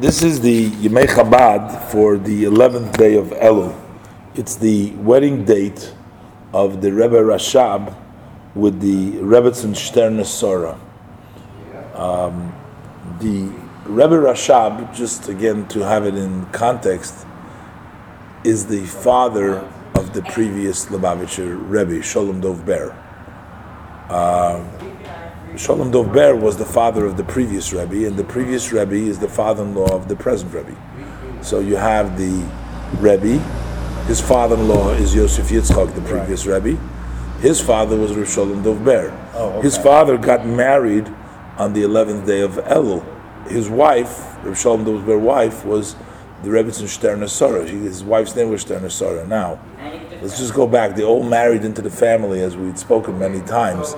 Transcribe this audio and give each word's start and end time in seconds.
this 0.00 0.22
is 0.22 0.40
the 0.40 0.70
Yemei 0.70 1.06
Chabad 1.06 1.90
for 1.90 2.18
the 2.18 2.44
11th 2.44 2.96
day 2.96 3.16
of 3.16 3.26
Elul. 3.30 3.76
It's 4.36 4.54
the 4.54 4.92
wedding 4.92 5.44
date 5.44 5.92
of 6.52 6.80
the 6.80 6.92
Rebbe 6.92 7.16
Rashab 7.16 7.96
with 8.54 8.80
the 8.80 9.18
Rebbetzin 9.18 9.74
Shterna 9.74 10.24
Sora. 10.24 10.78
Um, 11.94 12.54
the 13.18 13.52
Rebbe 13.86 14.14
Rashab, 14.14 14.94
just 14.94 15.28
again 15.28 15.66
to 15.68 15.80
have 15.80 16.06
it 16.06 16.14
in 16.14 16.46
context, 16.46 17.26
is 18.44 18.66
the 18.66 18.86
father 18.86 19.68
of 19.96 20.12
the 20.12 20.22
previous 20.22 20.86
Lubavitcher 20.86 21.58
Rebbe, 21.68 21.98
Sholem 22.04 22.40
Dov 22.40 22.64
Ber. 22.64 22.96
Uh, 24.08 24.64
Sholem 25.58 25.90
Dov 25.90 26.12
Ber 26.12 26.36
was 26.36 26.56
the 26.56 26.64
father 26.64 27.04
of 27.04 27.16
the 27.16 27.24
previous 27.24 27.72
Rebbe, 27.72 28.06
and 28.06 28.16
the 28.16 28.22
previous 28.22 28.70
Rebbe 28.72 28.94
is 28.94 29.18
the 29.18 29.28
father-in-law 29.28 29.92
of 29.92 30.06
the 30.06 30.14
present 30.14 30.54
Rebbe. 30.54 30.76
So 31.42 31.58
you 31.58 31.74
have 31.74 32.16
the 32.16 32.48
Rebbe, 33.00 33.42
his 34.06 34.20
father-in-law 34.20 34.90
is 34.92 35.16
Yosef 35.16 35.48
Yitzchak, 35.48 35.96
the 35.96 36.00
previous 36.02 36.46
right. 36.46 36.62
Rebbe. 36.62 36.80
His 37.40 37.60
father 37.60 37.96
was 37.96 38.14
Rav 38.14 38.28
Sholem 38.28 38.62
Dov 38.62 38.84
Ber. 38.84 39.12
Oh, 39.34 39.50
okay. 39.50 39.62
His 39.62 39.76
father 39.76 40.16
got 40.16 40.46
married 40.46 41.12
on 41.58 41.72
the 41.72 41.82
11th 41.82 42.24
day 42.24 42.40
of 42.40 42.52
Elul. 42.52 43.04
His 43.48 43.68
wife, 43.68 44.36
Rav 44.44 44.54
Sholem 44.54 44.84
Dov 44.84 45.04
Ber's 45.04 45.20
wife, 45.20 45.64
was 45.64 45.96
the 46.44 46.50
Rebbetzin 46.50 46.84
Shterna 46.84 47.28
Sora. 47.28 47.66
His 47.66 48.04
wife's 48.04 48.36
name 48.36 48.48
was 48.48 48.64
Shterna 48.64 48.92
Sora. 48.92 49.26
Now, 49.26 49.60
let's 50.22 50.38
just 50.38 50.54
go 50.54 50.68
back. 50.68 50.94
They 50.94 51.02
all 51.02 51.24
married 51.24 51.64
into 51.64 51.82
the 51.82 51.90
family, 51.90 52.40
as 52.42 52.56
we'd 52.56 52.78
spoken 52.78 53.18
many 53.18 53.40
times. 53.40 53.94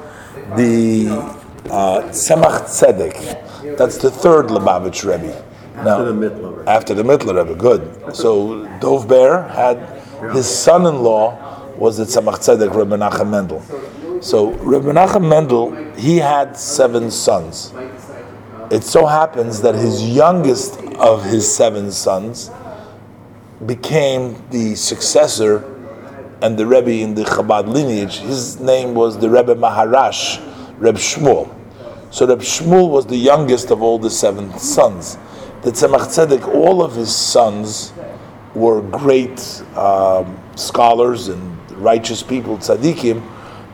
The 0.56 1.38
uh, 1.66 2.02
Tzedek. 2.10 3.76
That's 3.76 3.98
the 3.98 4.10
third 4.10 4.46
Lubavitch 4.46 5.04
Rebbe. 5.04 5.44
Now, 5.76 6.00
after 6.00 6.04
the 6.04 6.12
Mittler 6.12 6.58
Rebbe. 6.58 6.70
After 6.70 6.94
the 6.94 7.02
Mittler 7.02 7.44
Rebbe, 7.44 7.54
good. 7.54 8.16
So 8.16 8.66
Dov 8.80 9.08
Ber 9.08 9.48
had 9.48 9.78
his 10.32 10.48
son-in-law 10.48 11.76
was 11.76 11.96
the 11.96 12.04
Tzemach 12.04 12.38
Tzedek 12.38 12.74
Rebbe 12.74 12.96
Menachem 12.96 13.30
Mendel. 13.30 13.62
So 14.22 14.50
Rebbe 14.50 14.92
Menachem 14.92 15.28
Mendel 15.28 15.74
he 15.94 16.18
had 16.18 16.56
seven 16.56 17.10
sons. 17.10 17.72
It 18.70 18.84
so 18.84 19.06
happens 19.06 19.62
that 19.62 19.74
his 19.74 20.08
youngest 20.08 20.80
of 20.94 21.24
his 21.24 21.52
seven 21.52 21.90
sons 21.90 22.50
became 23.66 24.42
the 24.50 24.74
successor 24.74 25.64
and 26.42 26.58
the 26.58 26.66
Rebbe 26.66 26.90
in 26.90 27.14
the 27.14 27.24
Chabad 27.24 27.68
lineage. 27.68 28.18
His 28.18 28.60
name 28.60 28.94
was 28.94 29.18
the 29.18 29.28
Rebbe 29.28 29.54
Maharash 29.54 30.46
Reb 30.80 30.96
Shmuel. 30.96 31.54
So 32.10 32.26
Reb 32.26 32.40
Shmuel 32.40 32.90
was 32.90 33.06
the 33.06 33.16
youngest 33.16 33.70
of 33.70 33.82
all 33.82 33.98
the 33.98 34.10
seven 34.10 34.58
sons. 34.58 35.16
The 35.62 35.70
Tzemach 35.70 36.08
Tzedek, 36.08 36.48
all 36.52 36.82
of 36.82 36.96
his 36.96 37.14
sons 37.14 37.92
were 38.54 38.80
great 38.80 39.62
um, 39.76 40.40
scholars 40.56 41.28
and 41.28 41.70
righteous 41.72 42.22
people, 42.22 42.56
tzaddikim, 42.58 43.22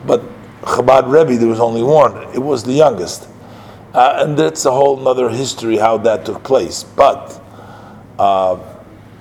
but 0.05 0.21
Chabad 0.61 1.09
Rebbe, 1.11 1.37
there 1.37 1.47
was 1.47 1.59
only 1.59 1.81
one. 1.81 2.29
It 2.35 2.39
was 2.39 2.63
the 2.63 2.73
youngest. 2.73 3.27
Uh, 3.93 4.23
and 4.23 4.37
that's 4.37 4.65
a 4.65 4.71
whole 4.71 5.07
other 5.07 5.29
history 5.29 5.77
how 5.77 5.97
that 5.99 6.25
took 6.25 6.43
place. 6.43 6.83
But, 6.83 7.41
uh, 8.19 8.59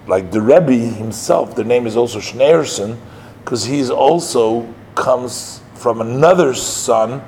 like 0.08 0.30
the 0.32 0.40
Rebbe 0.40 0.72
himself, 0.72 1.54
the 1.54 1.64
name 1.64 1.86
is 1.86 1.96
also 1.96 2.18
Schneerson, 2.18 2.98
because 3.44 3.64
he's 3.64 3.90
also 3.90 4.72
comes 4.96 5.62
from 5.74 6.00
another 6.00 6.52
son 6.52 7.22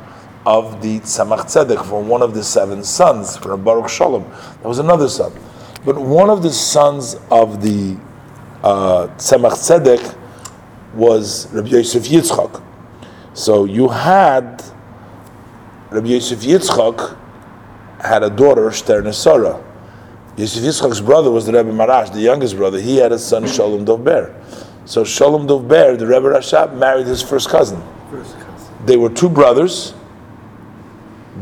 of 0.46 0.80
the 0.82 1.00
Tzemach 1.00 1.40
Tzedek 1.46 1.84
from 1.88 2.08
one 2.08 2.22
of 2.22 2.34
the 2.34 2.42
seven 2.42 2.82
sons, 2.82 3.36
from 3.36 3.62
Baruch 3.62 3.88
Shalom. 3.88 4.24
That 4.30 4.64
was 4.64 4.78
another 4.78 5.08
son. 5.08 5.32
But 5.84 5.98
one 5.98 6.30
of 6.30 6.42
the 6.42 6.50
sons 6.50 7.16
of 7.30 7.62
the 7.62 7.98
uh, 8.62 9.08
Tzemach 9.16 9.52
Tzedek 9.52 10.16
was 10.94 11.52
Rabbi 11.52 11.68
Yosef 11.68 12.04
Yitzchak. 12.04 12.62
So 13.34 13.64
you 13.64 13.88
had 13.88 14.62
Rabbi 15.90 16.08
Yosef 16.08 16.40
Yitzchak 16.40 17.16
had 18.00 18.22
a 18.22 18.30
daughter, 18.30 18.70
Shter 18.70 19.12
Sarah. 19.12 19.62
Yosef 20.36 20.62
Yitzchak's 20.62 21.00
brother 21.00 21.30
was 21.30 21.46
the 21.46 21.52
Rebbe 21.52 21.70
Marash, 21.72 22.12
the 22.12 22.20
youngest 22.20 22.56
brother. 22.56 22.80
He 22.80 22.96
had 22.96 23.12
a 23.12 23.18
son, 23.18 23.46
Shalom 23.46 23.84
Dovber. 23.84 24.34
So 24.86 25.04
Shalom 25.04 25.46
Dovber, 25.46 25.98
the 25.98 26.06
Rebbe 26.06 26.28
Rashab, 26.28 26.76
married 26.76 27.06
his 27.06 27.22
first 27.22 27.48
cousin. 27.48 27.82
First 28.10 28.38
cousin. 28.38 28.86
They 28.86 28.96
were 28.96 29.10
two 29.10 29.28
brothers 29.28 29.94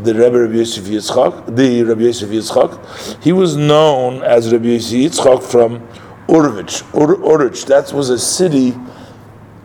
the 0.02 0.14
Rebbe 0.14 0.40
Rabbi 0.40 0.54
Yosef 0.54 0.84
Yitzchak, 0.84 1.56
the 1.56 1.82
Rabbi 1.82 2.02
Yosef 2.02 2.30
Yitzchak, 2.30 3.22
he 3.22 3.32
was 3.32 3.56
known 3.56 4.22
as 4.22 4.52
Rabbi 4.52 4.68
Yosef 4.68 4.92
Yitzchak 4.92 5.42
from 5.42 5.86
Urvich. 6.28 6.82
Ur- 6.94 7.16
Urich, 7.16 7.66
that 7.66 7.92
was 7.92 8.10
a 8.10 8.18
city. 8.18 8.72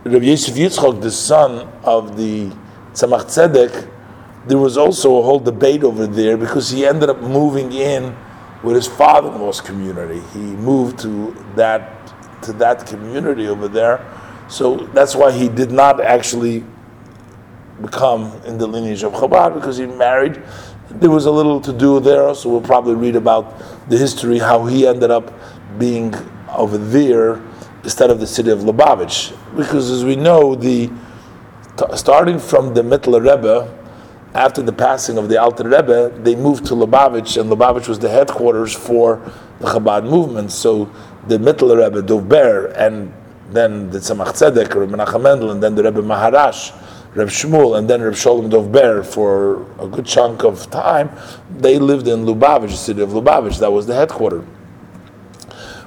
Rabbi 0.03 0.25
Yosef 0.25 0.56
Yitzchak, 0.56 1.02
the 1.02 1.12
son 1.12 1.68
of 1.84 2.18
the 2.18 2.50
Tzemach 2.94 3.25
Tzedek, 3.25 3.90
there 4.47 4.58
was 4.58 4.78
also 4.78 5.19
a 5.19 5.22
whole 5.22 5.40
debate 5.40 5.84
over 5.84 6.08
there 6.08 6.36
because 6.36 6.69
he 6.72 6.86
ended 6.86 7.09
up 7.09 7.22
moving 7.22 7.72
in 7.74 8.16
with 8.63 8.75
his 8.75 8.88
father-in-law's 8.88 9.62
community. 9.62 10.22
He 10.34 10.40
moved 10.40 11.00
to 11.00 11.36
that 11.56 11.98
to 12.44 12.53
that 12.53 12.88
community 12.88 13.48
over 13.48 13.68
there, 13.68 14.03
so 14.50 14.78
that's 14.94 15.16
why 15.16 15.31
he 15.31 15.48
did 15.48 15.72
not 15.72 16.02
actually 16.02 16.63
become 17.81 18.39
in 18.45 18.57
the 18.57 18.67
lineage 18.67 19.03
of 19.03 19.13
Chabad 19.13 19.53
because 19.53 19.77
he 19.77 19.85
married. 19.85 20.41
There 20.89 21.09
was 21.09 21.25
a 21.25 21.31
little 21.31 21.61
to 21.61 21.71
do 21.71 21.99
there, 21.99 22.33
so 22.35 22.49
we'll 22.49 22.61
probably 22.61 22.95
read 22.95 23.15
about 23.15 23.89
the 23.89 23.97
history 23.97 24.39
how 24.39 24.65
he 24.65 24.85
ended 24.85 25.09
up 25.11 25.33
being 25.79 26.13
over 26.49 26.77
there 26.77 27.41
instead 27.83 28.09
of 28.09 28.19
the 28.19 28.27
city 28.27 28.51
of 28.51 28.59
Lubavitch. 28.59 29.35
Because 29.55 29.89
as 29.89 30.03
we 30.03 30.15
know, 30.15 30.55
the 30.55 30.91
starting 31.95 32.39
from 32.39 32.73
the 32.73 32.81
Mittler 32.81 33.21
Rebbe, 33.21 33.77
after 34.33 34.61
the 34.61 34.71
passing 34.71 35.17
of 35.17 35.29
the 35.29 35.41
Alter 35.41 35.65
Rebbe, 35.65 36.09
they 36.19 36.35
moved 36.35 36.65
to 36.67 36.73
Lubavitch, 36.73 37.39
and 37.39 37.49
Lubavitch 37.49 37.88
was 37.88 37.99
the 37.99 38.09
headquarters 38.09 38.73
for 38.73 39.21
the 39.59 39.67
Chabad 39.67 40.03
movement. 40.09 40.51
So 40.51 40.91
the 41.27 41.38
Mittler 41.38 41.83
Rebbe, 41.83 42.01
Dov 42.01 42.29
Ber, 42.29 42.67
and 42.67 43.13
then 43.49 43.89
the 43.89 43.99
Tzemach 43.99 44.29
Tzedek, 44.29 44.73
Rebbe 44.73 44.95
Menachem 44.95 45.21
Mendel, 45.21 45.51
and 45.51 45.61
then 45.61 45.75
the 45.75 45.83
Rebbe 45.83 46.01
Maharash, 46.01 46.71
Reb 47.13 47.27
Shmuel 47.27 47.77
and 47.77 47.89
then 47.89 48.01
Reb 48.01 48.13
Sholem 48.13 48.49
Dov 48.49 48.72
Ber 48.72 49.03
for 49.03 49.63
a 49.77 49.88
good 49.88 50.05
chunk 50.05 50.45
of 50.45 50.72
time, 50.72 51.11
they 51.49 51.77
lived 51.77 52.07
in 52.07 52.25
Lubavitch, 52.25 52.69
the 52.69 52.77
city 52.77 53.01
of 53.01 53.09
Lubavitch. 53.09 53.59
That 53.59 53.73
was 53.73 53.85
the 53.85 53.95
headquarters. 53.95 54.45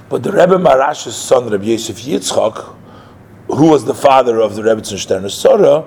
But 0.07 0.21
the 0.21 0.31
Rebbe 0.31 0.59
Marash's 0.59 1.15
son, 1.15 1.49
Reb 1.49 1.63
Yosef 1.63 1.97
Yitzchak, 1.97 2.75
who 3.47 3.71
was 3.71 3.85
the 3.85 3.95
father 3.95 4.39
of 4.39 4.55
the 4.55 4.61
Rebbe 4.61 4.81
Tzimshterner 4.81 5.31
Sora, 5.31 5.83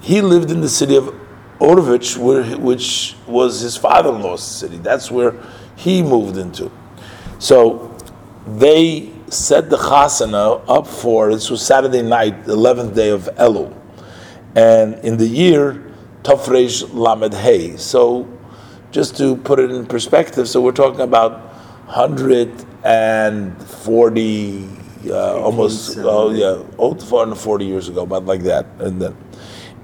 he 0.00 0.22
lived 0.22 0.50
in 0.50 0.62
the 0.62 0.70
city 0.70 0.96
of 0.96 1.14
Orvich, 1.58 2.16
which 2.58 3.14
was 3.26 3.60
his 3.60 3.76
father-in-law's 3.76 4.42
city. 4.42 4.78
That's 4.78 5.10
where 5.10 5.34
he 5.76 6.02
moved 6.02 6.38
into. 6.38 6.70
So 7.38 7.94
they 8.46 9.12
set 9.28 9.68
the 9.68 9.76
chasana 9.76 10.64
up 10.66 10.86
for, 10.86 11.32
this 11.32 11.50
was 11.50 11.64
Saturday 11.64 12.02
night, 12.02 12.46
the 12.46 12.56
11th 12.56 12.94
day 12.94 13.10
of 13.10 13.28
Elul 13.36 13.81
and 14.54 14.94
in 15.04 15.16
the 15.16 15.26
year 15.26 15.92
Taf 16.22 16.44
Reish 16.44 16.88
Lamed 16.94 17.34
Hey. 17.34 17.76
So, 17.76 18.28
just 18.92 19.16
to 19.16 19.34
put 19.36 19.58
it 19.58 19.72
in 19.72 19.86
perspective, 19.86 20.48
so 20.48 20.60
we're 20.60 20.70
talking 20.70 21.00
about 21.00 21.40
140, 21.86 24.68
uh, 25.10 25.40
almost, 25.40 25.98
oh 25.98 26.30
yeah, 26.30 26.62
oh, 26.78 26.94
440 26.94 27.64
years 27.64 27.88
ago, 27.88 28.02
about 28.02 28.26
like 28.26 28.42
that. 28.42 28.66
And 28.78 29.02
then, 29.02 29.16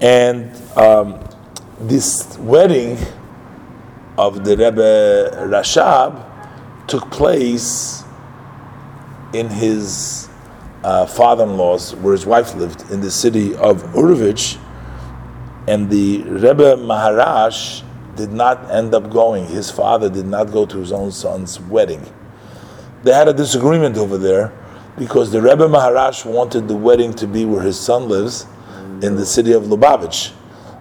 and 0.01 0.55
um, 0.77 1.19
this 1.81 2.39
wedding 2.39 2.97
of 4.17 4.45
the 4.45 4.57
Rebbe 4.57 5.33
Rashab 5.49 6.25
took 6.87 7.11
place 7.11 8.05
in 9.33 9.49
his 9.49 10.29
uh, 10.85 11.07
father-in-law's, 11.07 11.97
where 11.97 12.13
his 12.13 12.27
wife 12.27 12.55
lived, 12.55 12.89
in 12.93 13.01
the 13.01 13.11
city 13.11 13.57
of 13.57 13.83
Urvich, 13.95 14.57
and 15.69 15.91
the 15.91 16.23
Rebbe 16.23 16.77
Maharash 16.77 17.85
did 18.17 18.33
not 18.33 18.71
end 18.71 18.95
up 18.95 19.11
going. 19.11 19.47
His 19.47 19.71
father 19.71 20.09
did 20.09 20.27
not 20.27 20.51
go 20.51 20.65
to 20.65 20.79
his 20.79 20.93
own 20.93 21.13
son's 21.13 21.61
wedding. 21.61 22.03
They 23.03 23.13
had 23.13 23.29
a 23.29 23.35
disagreement 23.35 23.97
over 23.97 24.17
there 24.17 24.53
because 24.99 25.31
the 25.31 25.43
Rebbe 25.43 25.69
Maharash 25.69 26.25
wanted 26.25 26.69
the 26.69 26.75
wedding 26.75 27.13
to 27.15 27.27
be 27.27 27.45
where 27.45 27.63
his 27.63 27.79
son 27.79 28.09
lives, 28.09 28.47
in 29.03 29.15
the 29.15 29.27
city 29.27 29.53
of 29.53 29.65
Lubavitch. 29.65 30.33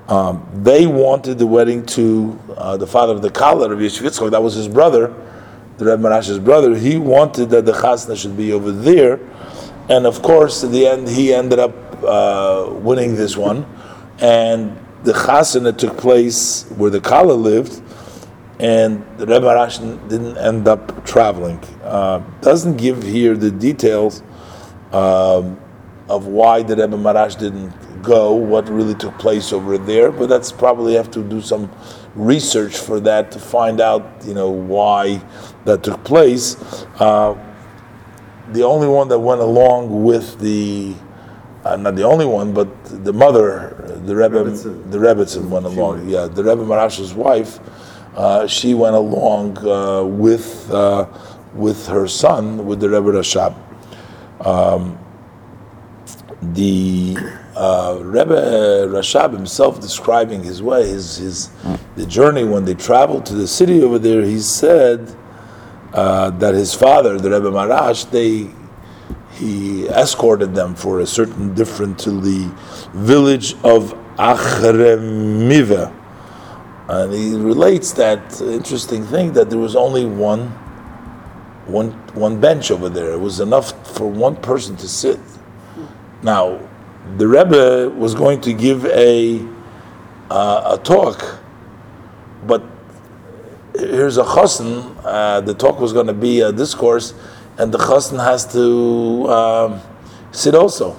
Um, 0.09 0.47
they 0.53 0.87
wanted 0.87 1.37
the 1.37 1.45
wedding 1.45 1.85
to 1.87 2.39
uh, 2.55 2.77
the 2.77 2.87
father 2.87 3.13
of 3.13 3.21
the 3.21 3.29
Kala, 3.29 3.69
Rabbi 3.69 3.81
Yishuv 3.81 4.31
that 4.31 4.41
was 4.41 4.55
his 4.55 4.67
brother, 4.67 5.13
the 5.77 5.85
Rebbe 5.85 6.01
Maharash's 6.01 6.39
brother. 6.39 6.75
He 6.75 6.97
wanted 6.97 7.49
that 7.51 7.65
the 7.65 7.73
chasna 7.73 8.17
should 8.17 8.37
be 8.37 8.53
over 8.53 8.71
there 8.71 9.19
and 9.89 10.05
of 10.05 10.21
course, 10.21 10.63
at 10.63 10.71
the 10.71 10.85
end, 10.85 11.07
he 11.07 11.33
ended 11.33 11.59
up 11.59 11.73
uh, 12.03 12.69
winning 12.69 13.15
this 13.15 13.37
one. 13.37 13.65
And 14.19 14.77
the 15.03 15.13
chasana 15.13 15.77
took 15.77 15.97
place 15.97 16.63
where 16.77 16.89
the 16.89 17.01
Kala 17.01 17.33
lived. 17.33 17.81
and 18.59 19.05
the 19.17 19.25
Rebbe 19.27 19.45
Marash 19.45 19.79
didn't 20.09 20.37
end 20.37 20.67
up 20.67 21.05
traveling. 21.05 21.59
Uh, 21.83 22.19
doesn't 22.41 22.77
give 22.77 23.03
here 23.03 23.37
the 23.37 23.51
details 23.51 24.23
um, 24.91 25.59
of 26.09 26.25
why 26.25 26.63
the 26.63 26.75
Rebbe 26.75 26.97
Marash 26.97 27.37
didn't 27.37 27.71
go, 28.01 28.33
what 28.33 28.67
really 28.69 28.95
took 28.95 29.17
place 29.19 29.53
over 29.53 29.77
there, 29.77 30.11
but 30.11 30.27
that's 30.27 30.51
probably 30.51 30.95
have 30.95 31.11
to 31.11 31.23
do 31.23 31.41
some 31.41 31.71
research 32.15 32.77
for 32.77 32.99
that 33.01 33.31
to 33.31 33.39
find 33.39 33.79
out, 33.79 34.03
you 34.25 34.33
know, 34.33 34.49
why 34.49 35.21
that 35.65 35.83
took 35.83 36.03
place. 36.03 36.55
Uh, 36.99 37.35
the 38.53 38.63
only 38.63 38.87
one 38.87 39.07
that 39.09 39.19
went 39.19 39.41
along 39.41 40.03
with 40.03 40.39
the, 40.39 40.95
uh, 41.67 41.75
not 41.75 41.95
the 41.95 42.03
only 42.03 42.25
one, 42.25 42.53
but 42.53 42.67
the 43.03 43.13
mother, 43.13 43.99
the 44.05 44.15
Rebbe, 44.15 44.43
the 44.43 44.97
Rebbitzin 44.97 45.49
went 45.49 45.65
along. 45.65 46.09
Yeah, 46.09 46.27
the 46.27 46.43
Rebbe 46.43 46.63
Marash's 46.63 47.13
wife, 47.13 47.59
uh, 48.15 48.47
she 48.47 48.73
went 48.73 48.95
along 48.95 49.57
uh, 49.59 50.03
with 50.03 50.71
uh, 50.71 51.07
with 51.53 51.87
her 51.87 52.07
son, 52.07 52.65
with 52.65 52.79
the 52.79 52.89
Rebbe 52.89 53.11
Rashab. 53.11 53.55
Um, 54.45 54.97
the 56.41 57.17
uh, 57.55 57.99
Rebbe 58.01 58.87
Rashab 58.87 59.33
himself 59.33 59.81
describing 59.81 60.43
his 60.43 60.61
way, 60.61 60.87
his, 60.87 61.17
his 61.17 61.49
the 61.95 62.05
journey 62.05 62.43
when 62.43 62.63
they 62.65 62.75
traveled 62.75 63.25
to 63.25 63.33
the 63.33 63.47
city 63.47 63.81
over 63.81 63.97
there, 63.97 64.21
he 64.21 64.39
said 64.39 65.15
uh, 65.93 66.29
that 66.31 66.53
his 66.53 66.73
father, 66.73 67.17
the 67.17 67.31
Rebbe 67.31 67.49
Marash, 67.49 68.09
they 68.11 68.53
he 69.37 69.87
escorted 69.87 70.55
them 70.55 70.75
for 70.75 70.99
a 70.99 71.05
certain 71.05 71.53
different 71.53 71.99
to 71.99 72.11
the 72.11 72.51
village 72.93 73.53
of 73.63 73.93
Achremiva. 74.17 75.93
And 76.89 77.13
he 77.13 77.35
relates 77.35 77.91
that 77.93 78.41
interesting 78.41 79.05
thing 79.05 79.33
that 79.33 79.49
there 79.49 79.59
was 79.59 79.75
only 79.75 80.05
one, 80.05 80.47
one, 81.65 81.91
one 82.13 82.39
bench 82.39 82.71
over 82.71 82.89
there. 82.89 83.11
It 83.11 83.19
was 83.19 83.39
enough 83.39 83.95
for 83.95 84.09
one 84.09 84.37
person 84.37 84.75
to 84.77 84.87
sit. 84.87 85.19
Now, 86.23 86.59
the 87.17 87.27
Rebbe 87.27 87.89
was 87.89 88.15
going 88.15 88.41
to 88.41 88.53
give 88.53 88.85
a 88.85 89.45
uh, 90.29 90.77
a 90.77 90.83
talk, 90.83 91.39
but 92.45 92.61
here's 93.77 94.17
a 94.17 94.23
chassan. 94.23 94.95
Uh, 95.03 95.41
the 95.41 95.53
talk 95.53 95.79
was 95.79 95.93
going 95.93 96.07
to 96.07 96.13
be 96.13 96.41
a 96.41 96.51
discourse, 96.51 97.13
and 97.57 97.73
the 97.73 97.77
chassan 97.77 98.23
has 98.23 98.51
to 98.53 99.27
um, 99.29 99.81
sit 100.31 100.55
also. 100.55 100.95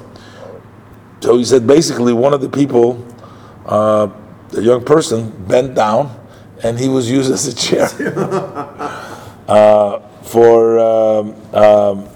So 1.21 1.37
he 1.37 1.45
said 1.45 1.67
basically 1.67 2.13
one 2.13 2.33
of 2.35 2.41
the 2.41 2.49
people, 2.49 3.05
uh, 3.67 4.09
the 4.51 4.63
young 4.63 4.85
person, 4.85 5.31
bent 5.47 5.75
down, 5.75 6.15
and 6.63 6.79
he 6.79 6.89
was 6.89 7.11
used 7.11 7.31
as 7.37 7.47
a 7.47 7.55
chair 7.55 7.89
uh, 9.49 10.01
for 10.23 10.79
um, 10.79 11.55
um, 11.55 12.09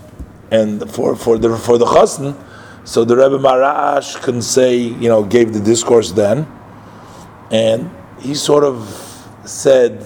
and 0.51 0.91
for 0.91 1.17
for 1.17 1.39
the 1.39 1.57
for 1.57 1.79
the 1.79 1.87
chassan. 1.87 2.37
So 2.85 3.05
the 3.05 3.17
Rebbe 3.17 3.39
Marash 3.39 4.21
can 4.23 4.43
say, 4.43 4.77
you 4.77 5.09
know, 5.09 5.23
gave 5.23 5.53
the 5.53 5.61
discourse 5.61 6.11
then, 6.11 6.49
and 7.53 7.89
he 8.21 8.35
sort 8.35 8.65
of 8.65 8.89
said 9.45 10.05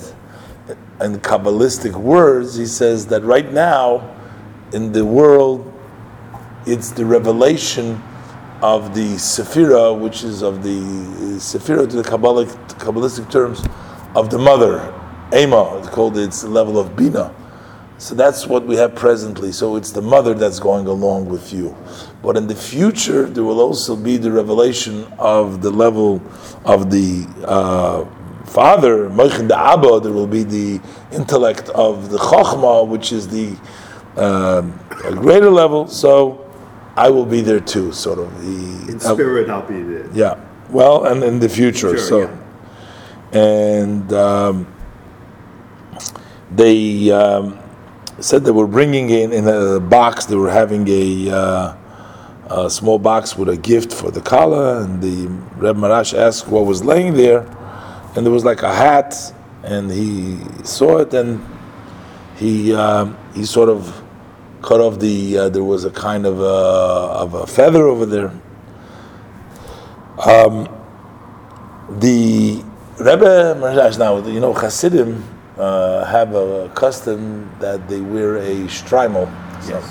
in 1.00 1.19
Kabbalistic 1.21 1.94
words, 1.94 2.56
he 2.56 2.67
says 2.67 3.06
that 3.06 3.23
right 3.23 3.50
now 3.50 4.15
in 4.72 4.92
the 4.92 5.04
world, 5.04 5.72
it's 6.66 6.90
the 6.90 7.04
revelation 7.04 8.02
of 8.62 8.94
the 8.94 9.14
Sephira, 9.16 9.98
which 9.98 10.24
is 10.24 10.42
of 10.42 10.62
the 10.62 10.80
Sephira 11.38 11.88
to 11.88 11.96
the 11.96 12.02
Kabbalic, 12.02 12.48
Kabbalistic 12.78 13.30
terms 13.30 13.62
of 14.14 14.30
the 14.30 14.38
mother, 14.38 14.92
Ema, 15.34 15.78
it's 15.78 15.88
called 15.88 16.16
its 16.16 16.42
level 16.44 16.78
of 16.78 16.96
Bina. 16.96 17.34
So 17.98 18.14
that's 18.14 18.46
what 18.46 18.66
we 18.66 18.76
have 18.76 18.94
presently. 18.94 19.52
So 19.52 19.76
it's 19.76 19.90
the 19.90 20.02
mother 20.02 20.34
that's 20.34 20.60
going 20.60 20.86
along 20.86 21.26
with 21.26 21.52
you. 21.52 21.74
But 22.22 22.36
in 22.36 22.46
the 22.46 22.54
future, 22.54 23.24
there 23.24 23.44
will 23.44 23.60
also 23.60 23.96
be 23.96 24.18
the 24.18 24.30
revelation 24.30 25.06
of 25.18 25.62
the 25.62 25.70
level 25.70 26.20
of 26.64 26.90
the 26.90 27.26
uh, 27.44 28.04
father, 28.46 29.08
Moichin 29.08 29.48
the 29.48 29.58
Abba, 29.58 30.00
there 30.00 30.12
will 30.12 30.26
be 30.26 30.42
the 30.42 30.80
intellect 31.12 31.68
of 31.70 32.10
the 32.10 32.18
Chokhmah, 32.18 32.86
which 32.86 33.12
is 33.12 33.28
the 33.28 33.56
uh, 34.16 34.62
greater 35.12 35.50
level. 35.50 35.88
So 35.88 36.50
I 36.96 37.10
will 37.10 37.26
be 37.26 37.40
there 37.40 37.60
too, 37.60 37.92
sort 37.92 38.18
of. 38.18 38.28
The, 38.40 38.92
in 38.92 39.00
spirit, 39.00 39.48
uh, 39.48 39.54
I'll 39.60 39.68
be 39.68 39.82
there. 39.82 40.08
Yeah. 40.12 40.40
Well, 40.70 41.04
and 41.06 41.22
in 41.22 41.38
the 41.38 41.48
future. 41.48 41.96
Sure, 41.96 41.98
so, 41.98 42.20
yeah. 42.20 43.38
and 43.38 44.12
um, 44.12 44.66
they. 46.50 47.10
Um, 47.10 47.60
said 48.20 48.44
they 48.44 48.50
were 48.50 48.66
bringing 48.66 49.10
in 49.10 49.32
in 49.32 49.46
a 49.46 49.80
box. 49.80 50.24
They 50.26 50.36
were 50.36 50.50
having 50.50 50.88
a, 50.88 51.30
uh, 51.30 51.76
a 52.48 52.70
small 52.70 52.98
box 52.98 53.36
with 53.36 53.48
a 53.48 53.56
gift 53.56 53.92
for 53.92 54.10
the 54.10 54.20
kala, 54.20 54.82
and 54.82 55.02
the 55.02 55.26
Reb 55.56 55.76
Marash 55.76 56.16
asked 56.16 56.48
what 56.48 56.64
was 56.64 56.84
laying 56.84 57.14
there, 57.14 57.40
and 58.14 58.24
there 58.24 58.32
was 58.32 58.44
like 58.44 58.62
a 58.62 58.74
hat, 58.74 59.14
and 59.62 59.90
he 59.90 60.38
saw 60.64 60.98
it, 60.98 61.12
and 61.12 61.44
he 62.36 62.72
uh, 62.72 63.12
he 63.34 63.44
sort 63.44 63.68
of 63.68 64.02
cut 64.62 64.81
off 64.81 64.99
the. 64.99 65.38
Uh, 65.38 65.49
there 65.49 65.64
was 65.64 65.85
a 65.85 65.91
kind 65.91 66.26
of 66.26 66.41
a, 66.41 66.44
of 66.44 67.35
a 67.35 67.47
feather 67.47 67.85
over 67.87 68.06
there. 68.06 68.32
Um, 70.25 70.69
the 72.00 72.64
Rebbe 72.99 73.55
Marash 73.61 73.99
now, 73.99 74.26
you 74.26 74.41
know, 74.41 74.55
Hasidim 74.55 75.23
uh, 75.58 76.05
have 76.05 76.35
a 76.35 76.70
custom 76.75 77.50
that 77.61 77.88
they 77.88 78.00
wear 78.00 78.37
a 78.37 78.67
shtreimel. 78.67 79.26
Yes. 79.69 79.85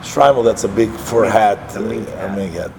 Shtreimel, 0.00 0.44
that's 0.44 0.64
a 0.64 0.68
big 0.68 0.90
fur 0.90 1.28
hat, 1.28 1.76
a 1.76 1.80
mink 1.80 2.08
hat. 2.54 2.72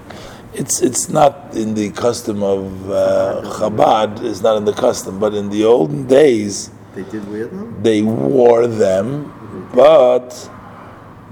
It's 0.54 0.82
it's 0.82 1.08
not 1.08 1.56
in 1.56 1.74
the 1.76 1.92
custom 1.92 2.44
of 2.44 2.92
uh, 2.92 3.42
Chabad. 3.46 4.22
It's 4.24 4.42
not 4.42 4.58
in 4.58 4.66
the 4.66 4.74
custom, 4.74 5.18
but 5.18 5.34
in 5.34 5.50
the 5.50 5.64
olden 5.64 6.08
days, 6.08 6.72
they 6.94 7.04
did 7.04 7.26
wear 7.32 7.48
them. 7.48 7.82
They 7.82 8.02
wore 8.02 8.68
them, 8.68 9.70
but 9.74 10.52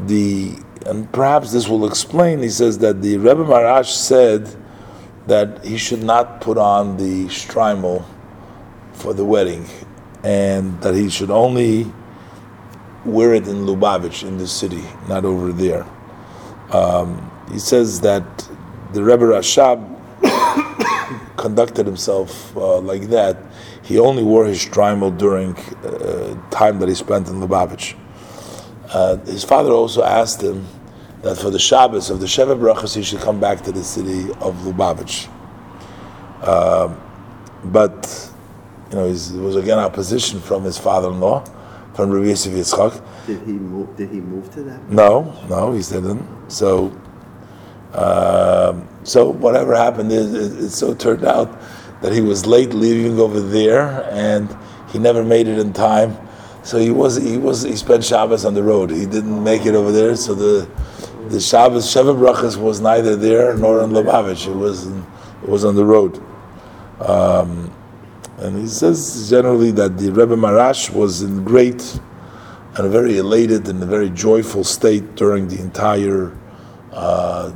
the 0.08 0.58
and 0.86 1.12
perhaps 1.12 1.52
this 1.52 1.68
will 1.68 1.86
explain. 1.86 2.42
He 2.42 2.50
says 2.50 2.78
that 2.80 3.02
the 3.02 3.18
Rebbe 3.18 3.44
Marash 3.44 3.92
said 3.92 4.56
that 5.28 5.64
he 5.64 5.78
should 5.78 6.04
not 6.04 6.42
put 6.42 6.58
on 6.58 6.98
the 6.98 7.26
shtreimel 7.26 8.06
for 8.94 9.14
the 9.14 9.26
wedding 9.26 9.66
and 10.24 10.80
that 10.82 10.96
he 10.96 11.10
should 11.10 11.30
only 11.30 11.92
wear 13.06 13.34
it 13.34 13.48
in 13.48 13.66
Lubavitch, 13.66 14.28
in 14.28 14.38
the 14.38 14.48
city, 14.48 14.84
not 15.08 15.26
over 15.26 15.52
there. 15.52 15.86
Um, 16.72 17.32
he 17.52 17.60
says 17.60 18.02
that 18.02 18.24
the 18.94 19.04
Rebbe 19.04 19.26
Rashab 19.26 19.80
conducted 21.38 21.86
himself 21.86 22.56
uh, 22.58 22.80
like 22.80 23.04
that. 23.04 23.38
He 23.84 23.98
only 24.00 24.24
wore 24.24 24.46
his 24.46 24.64
shtreimel 24.64 25.18
during 25.18 25.56
uh, 25.56 26.50
time 26.50 26.80
that 26.80 26.90
he 26.90 26.96
spent 26.96 27.28
in 27.28 27.36
Lubavitch. 27.36 27.96
Uh, 28.90 29.18
his 29.18 29.44
father 29.44 29.72
also 29.72 30.04
asked 30.04 30.42
him 30.42 30.66
that 31.22 31.38
for 31.38 31.50
the 31.50 31.60
Shabbos 31.60 32.10
of 32.10 32.20
the 32.20 32.26
Sheva 32.26 32.58
Brachas 32.58 32.96
he 32.96 33.04
should 33.04 33.20
come 33.20 33.40
back 33.40 33.62
to 33.64 33.72
the 33.72 33.84
city 33.84 34.32
of 34.42 34.56
Lubavitch. 34.64 35.30
Uh, 36.42 36.96
but 37.66 38.32
you 38.90 38.96
know, 38.96 39.04
he 39.06 39.38
was 39.38 39.56
again 39.56 39.78
opposition 39.78 40.40
from 40.40 40.64
his 40.64 40.78
father-in-law, 40.78 41.44
from 41.94 42.10
Rabbi 42.10 42.30
Yosef 42.30 42.54
Yitzchak. 42.54 43.28
Did 43.28 43.42
he 43.42 43.52
move? 43.52 43.96
Did 43.96 44.10
he 44.10 44.22
move 44.22 44.52
to 44.54 44.64
that? 44.64 44.90
No, 44.90 45.36
no, 45.48 45.74
he 45.74 45.84
didn't. 45.84 46.26
So, 46.50 46.88
um, 47.94 48.88
so 49.04 49.30
whatever 49.30 49.76
happened 49.76 50.12
is, 50.12 50.34
it, 50.34 50.64
it 50.64 50.70
so 50.72 50.96
turned 50.96 51.26
out 51.26 51.62
that 52.02 52.14
he 52.14 52.22
was 52.22 52.48
late 52.48 52.74
leaving 52.74 53.20
over 53.20 53.40
there, 53.40 54.08
and 54.10 54.56
he 54.92 54.98
never 54.98 55.24
made 55.24 55.48
it 55.48 55.60
in 55.60 55.74
time. 55.74 56.18
So 56.70 56.78
he 56.78 56.92
was 56.92 57.16
he 57.16 57.40
was 57.40 57.64
he 57.64 57.76
spent 57.76 58.04
Shabbos 58.04 58.46
on 58.46 58.54
the 58.54 58.62
road. 58.62 58.92
He 58.92 59.08
didn't 59.08 59.44
make 59.44 59.66
it 59.66 59.74
over 59.74 59.92
there. 59.92 60.16
So 60.16 60.36
the 60.36 60.70
the 61.28 61.40
Shabbos 61.40 61.88
Sheva 61.92 62.16
Brachas 62.16 62.58
was 62.58 62.80
neither 62.80 63.16
there 63.16 63.58
nor 63.58 63.82
in 63.82 63.90
Lubavitch. 63.90 64.46
It 64.46 64.56
was 64.56 64.86
in, 64.86 65.00
it 65.42 65.50
was 65.50 65.66
on 65.66 65.74
the 65.76 65.84
road. 65.84 66.24
Um, 67.00 67.74
and 68.38 68.56
he 68.56 68.68
says 68.68 69.28
generally 69.32 69.72
that 69.72 69.98
the 69.98 70.12
Rebbe 70.12 70.36
Marash 70.36 70.92
was 70.92 71.24
in 71.24 71.44
great 71.44 72.00
and 72.76 72.86
a 72.86 72.90
very 72.90 73.18
elated 73.18 73.68
and 73.68 73.82
a 73.82 73.88
very 73.88 74.12
joyful 74.12 74.64
state 74.64 75.16
during 75.16 75.48
the 75.48 75.60
entire 75.60 76.38
uh, 76.94 77.52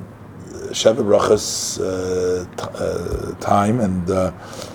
Sheva 0.72 1.04
Brachas 1.04 1.78
uh, 1.80 2.46
t- 2.56 2.84
uh, 2.84 3.36
time, 3.40 3.80
and 3.80 4.10
uh, 4.10 4.32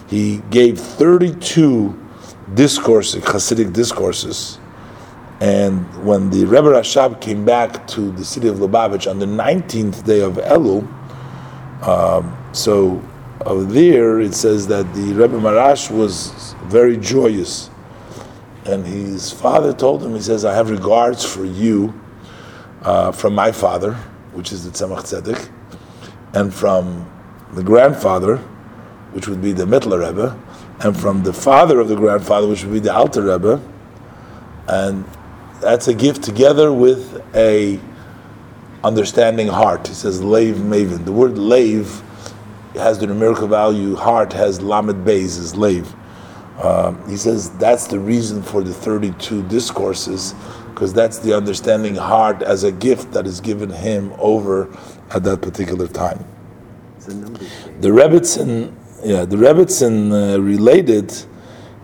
he 0.09 0.43
gave 0.51 0.79
32 0.79 2.08
discourses, 2.55 3.25
Hasidic 3.25 3.73
discourses. 3.73 4.59
And 5.41 6.05
when 6.05 6.31
the 6.31 6.45
Rebbe 6.45 6.69
Rashab 6.69 7.21
came 7.21 7.45
back 7.45 7.87
to 7.89 8.11
the 8.11 8.25
city 8.25 8.49
of 8.49 8.57
Lubavitch 8.57 9.09
on 9.09 9.19
the 9.19 9.27
19th 9.27 10.05
day 10.05 10.21
of 10.21 10.35
Elul, 10.35 10.83
um, 11.87 12.37
so 12.53 13.03
over 13.47 13.65
there 13.65 14.21
it 14.21 14.35
says 14.35 14.67
that 14.67 14.93
the 14.95 15.13
Rebbe 15.13 15.39
Marash 15.39 15.91
was 15.91 16.55
very 16.65 16.97
joyous 16.97 17.71
and 18.69 18.87
his 18.87 19.31
father 19.31 19.73
told 19.73 20.05
him, 20.05 20.15
he 20.15 20.21
says, 20.21 20.45
I 20.45 20.55
have 20.55 20.71
regards 20.71 21.25
for 21.25 21.45
you 21.45 21.99
uh, 22.83 23.13
from 23.13 23.35
my 23.35 23.51
father, 23.51 23.95
which 24.35 24.53
is 24.53 24.65
the 24.65 24.71
Tzemach 24.71 25.05
Tzedek, 25.05 25.51
and 26.35 26.53
from 26.53 27.11
the 27.55 27.63
grandfather, 27.63 28.45
which 29.13 29.29
would 29.29 29.43
be 29.43 29.53
the 29.53 29.65
Mittler 29.65 30.07
Rebbe, 30.07 30.39
and 30.81 30.99
from 30.99 31.23
the 31.23 31.33
father 31.33 31.81
of 31.81 31.89
the 31.89 31.97
grandfather, 31.97 32.47
which 32.47 32.63
would 32.65 32.73
be 32.73 32.81
the 32.81 32.95
Alter 32.95 33.23
Rebbe, 33.23 33.61
and 34.69 35.05
that's 35.61 35.89
a 35.89 35.95
gift 35.95 36.23
together 36.23 36.73
with 36.73 37.23
a 37.35 37.81
understanding 38.85 39.49
heart. 39.49 39.89
He 39.89 39.95
says 39.95 40.21
Leiv 40.21 40.55
Maven. 40.55 41.05
The 41.05 41.13
word 41.13 41.33
Leiv 41.33 42.03
has 42.75 42.99
the 42.99 43.07
numerical 43.07 43.49
value. 43.49 43.97
Heart 43.97 44.33
has 44.35 44.61
Lamed 44.61 45.07
Beis 45.07 45.39
is 45.39 45.55
Leiv. 45.55 45.95
Um, 46.63 47.09
he 47.09 47.17
says 47.17 47.51
that's 47.59 47.87
the 47.87 47.99
reason 47.99 48.43
for 48.43 48.63
the 48.63 48.73
32 48.75 49.43
discourses, 49.45 50.35
because 50.71 50.93
that's 50.93 51.19
the 51.19 51.37
understanding 51.37 51.95
heart 51.95 52.43
as 52.43 52.65
a 52.65 52.73
gift 52.73 53.13
that 53.13 53.27
is 53.27 53.41
given 53.41 53.71
him 53.71 54.13
over 54.19 54.69
at 55.11 55.23
that 55.25 55.41
particular 55.41 55.87
time. 55.87 56.25
The 57.07 57.89
Rebbitzin, 57.89 58.75
yeah, 59.05 59.25
the 59.25 59.37
Rebbitzin 59.37 60.13
uh, 60.35 60.41
related 60.41 61.15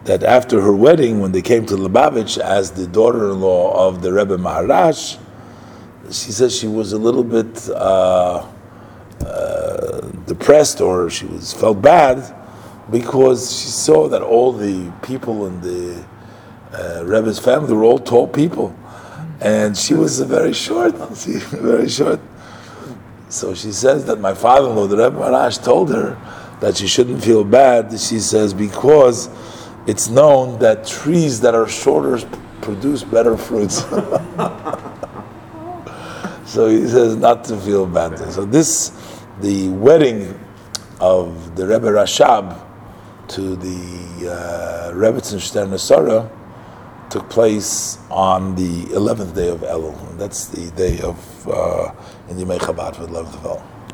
that 0.04 0.22
after 0.22 0.60
her 0.60 0.74
wedding, 0.74 1.20
when 1.20 1.32
they 1.32 1.42
came 1.42 1.64
to 1.66 1.74
Lubavitch 1.74 2.38
as 2.38 2.72
the 2.72 2.86
daughter-in-law 2.86 3.88
of 3.88 4.02
the 4.02 4.12
Rebbe 4.12 4.36
Maharash, 4.36 5.18
she 6.06 6.32
says 6.32 6.54
she 6.54 6.66
was 6.66 6.92
a 6.92 6.98
little 6.98 7.24
bit 7.24 7.68
uh, 7.70 8.46
uh, 9.24 10.00
depressed 10.26 10.80
or 10.80 11.08
she 11.08 11.24
was 11.26 11.52
felt 11.54 11.80
bad 11.80 12.34
because 12.90 13.50
she 13.50 13.68
saw 13.68 14.08
that 14.08 14.20
all 14.20 14.52
the 14.52 14.92
people 15.02 15.46
in 15.46 15.60
the 15.60 16.04
uh, 16.72 17.04
Rebbe's 17.04 17.38
family 17.38 17.72
were 17.72 17.84
all 17.84 17.98
tall 17.98 18.26
people, 18.26 18.76
and 19.40 19.76
she 19.76 19.94
was 19.94 20.20
very 20.20 20.52
short, 20.52 20.94
very 21.14 21.88
short. 21.88 22.20
So 23.28 23.54
she 23.54 23.72
says 23.72 24.04
that 24.06 24.20
my 24.20 24.34
father-in-law, 24.34 24.88
the 24.88 24.96
Rebbe 24.96 25.16
Maharash, 25.16 25.62
told 25.62 25.90
her 25.90 26.18
that 26.60 26.76
she 26.76 26.86
shouldn't 26.86 27.22
feel 27.22 27.44
bad. 27.44 27.90
She 27.98 28.18
says 28.20 28.54
because 28.54 29.28
it's 29.86 30.08
known 30.08 30.58
that 30.60 30.86
trees 30.86 31.40
that 31.40 31.54
are 31.54 31.68
shorter 31.68 32.18
produce 32.62 33.04
better 33.04 33.36
fruits. 33.36 33.76
so 36.46 36.68
he 36.68 36.86
says 36.88 37.16
not 37.16 37.44
to 37.44 37.56
feel 37.58 37.86
bad. 37.86 38.18
So 38.32 38.44
this, 38.44 38.92
the 39.40 39.68
wedding 39.68 40.40
of 41.00 41.56
the 41.56 41.66
Rebbe 41.66 41.88
Rashab 41.88 42.64
to 43.28 43.56
the 43.56 44.30
uh, 44.30 44.92
Rebbetzin 44.94 45.40
Stern 45.40 46.30
took 47.10 47.28
place 47.28 47.98
on 48.10 48.54
the 48.54 48.84
11th 48.86 49.34
day 49.34 49.48
of 49.48 49.60
Elul. 49.60 50.18
That's 50.18 50.46
the 50.46 50.70
day 50.72 51.00
of 51.00 51.48
uh, 51.48 51.92
in 52.28 52.38
the 52.38 52.44
Chabad 52.44 52.96
for 52.96 53.06
the 53.06 53.12
11th 53.12 53.34
of 53.34 53.42
Elul. 53.42 53.73